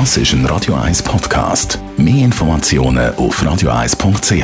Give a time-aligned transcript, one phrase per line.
[0.00, 1.78] Das ist ein Radio 1 Podcast.
[1.96, 4.32] Mehr Informationen auf radio1.ch.
[4.32, 4.42] Ihnen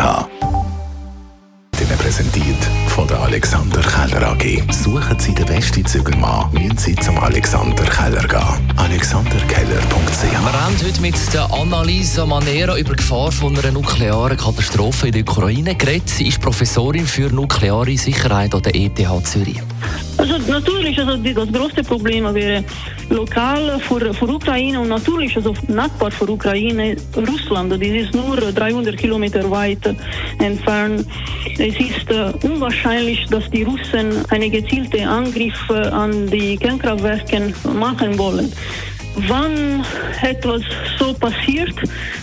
[1.99, 4.73] präsentiert von der Alexander Keller AG.
[4.73, 8.73] Suchen Sie den besten Zügelmann, müssen Sie zum Alexander Keller gehen.
[8.77, 15.09] AlexanderKeller.ch Wir haben heute mit der Annalisa Manera über die Gefahr von einer nuklearen Katastrophe
[15.09, 16.11] in der Ukraine geredet.
[16.11, 19.61] Sie ist Professorin für nukleare Sicherheit an der ETH Zürich.
[20.31, 22.65] Also natürlich, also das große Problem wäre
[23.09, 28.97] lokal für, für Ukraine und natürlich also Nachbar für Ukraine, Russland, das ist nur 300
[28.97, 29.95] Kilometer weit
[30.39, 31.05] entfernt.
[31.59, 38.17] Es ist uh, unwahrscheinlich, dass die Russen einen gezielten Angriff uh, an die Kernkraftwerke machen
[38.17, 38.53] wollen.
[39.17, 39.85] Wann
[40.23, 40.63] etwas
[40.99, 41.75] so passiert,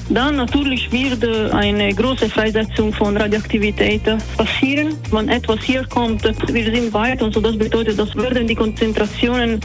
[0.09, 1.23] dann natürlich wird
[1.53, 4.03] eine große Freisetzung von Radioaktivität
[4.37, 4.95] passieren.
[5.11, 9.59] Wenn etwas hier kommt, wir sind weit und so das bedeutet, dass werden die Konzentrationen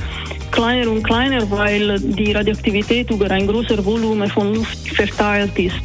[0.50, 5.80] kleiner und kleiner, weil die Radioaktivität über ein großes Volumen von Luft verteilt ist.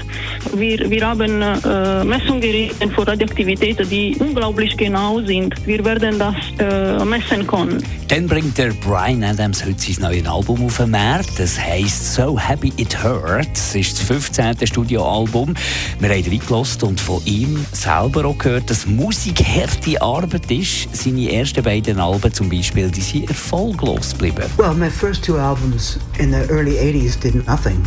[0.54, 5.56] Wir, wir haben äh, Messungsgeräte für Radioaktivität, die unglaublich genau sind.
[5.66, 7.84] Wir werden das äh, messen können.
[8.08, 11.27] Dann bringt der Brian Adams heute sein neues Album auf den Markt.
[11.36, 13.76] Das heisst So Happy It Hurts.
[13.76, 14.66] Ist das 15.
[14.66, 15.54] Studioalbum.
[16.00, 20.96] Wir haben reingelassen und von ihm selber auch gehört, dass Musik harte Arbeit ist.
[20.96, 24.46] Seine ersten beiden Alben zum Beispiel, die sind erfolglos geblieben.
[24.58, 27.84] Well, my first two albums in the early 80s did nothing.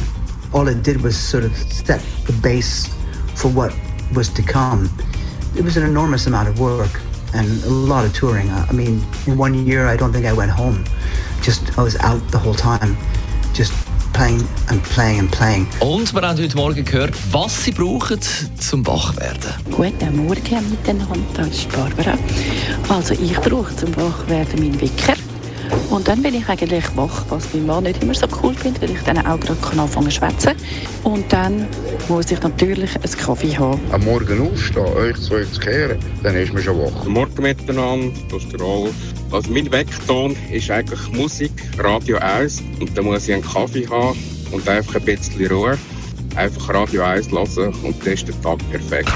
[0.52, 2.88] All it did was sort of set the base
[3.34, 3.72] for what
[4.14, 4.90] was to come.
[5.56, 7.00] It was an enormous amount of work
[7.34, 8.50] and a lot of touring.
[8.50, 10.84] I mean, in one year, I don't think I went home.
[11.42, 12.96] Just, I was out the whole time,
[13.60, 13.74] just
[14.14, 15.66] playing and playing and playing.
[15.80, 18.18] Und wir haben heute Morgen gehört, was sie brauchen
[18.58, 19.52] zum Wachwerden.
[19.70, 22.16] Guten Morgen miteinander, das ist Barbara.
[22.88, 25.19] Also ich brauche zum Wachwerden meinen Wecker.
[25.90, 28.90] Und dann bin ich eigentlich wach, was mein Mann nicht immer so cool findet, weil
[28.92, 30.52] ich dann auch gerade anfangen zu schwätzen.
[31.02, 31.66] Und dann
[32.08, 33.80] muss ich natürlich einen Kaffee haben.
[33.90, 37.04] Am Morgen aufstehen, euch zwei zu kehren, dann ist man schon wach.
[37.06, 38.94] Morgen miteinander, das ist der Rolf.
[39.32, 44.16] Also mein Weckton ist eigentlich Musik, Radio 1 und dann muss ich einen Kaffee haben
[44.52, 45.76] und einfach ein bisschen Ruhe.
[46.36, 49.12] Einfach Radio 1 hören und dann ist der Tag perfekt.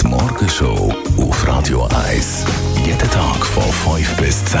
[0.00, 2.44] Die Morgenshow auf Radio 1.
[2.86, 4.60] Jeden Tag von 5 bis 10.